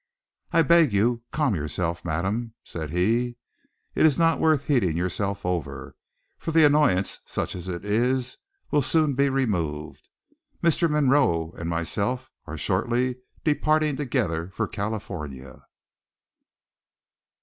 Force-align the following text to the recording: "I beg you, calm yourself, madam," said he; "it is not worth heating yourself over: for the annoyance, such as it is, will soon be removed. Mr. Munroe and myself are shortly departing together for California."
"I 0.51 0.63
beg 0.63 0.93
you, 0.93 1.21
calm 1.31 1.53
yourself, 1.53 2.03
madam," 2.03 2.55
said 2.63 2.89
he; 2.89 3.35
"it 3.93 4.03
is 4.03 4.17
not 4.17 4.39
worth 4.39 4.63
heating 4.63 4.97
yourself 4.97 5.45
over: 5.45 5.95
for 6.39 6.49
the 6.51 6.63
annoyance, 6.63 7.19
such 7.27 7.55
as 7.55 7.67
it 7.67 7.85
is, 7.85 8.39
will 8.71 8.81
soon 8.81 9.13
be 9.13 9.29
removed. 9.29 10.09
Mr. 10.63 10.89
Munroe 10.89 11.51
and 11.51 11.69
myself 11.69 12.31
are 12.47 12.57
shortly 12.57 13.17
departing 13.43 13.95
together 13.95 14.49
for 14.55 14.67
California." 14.67 15.61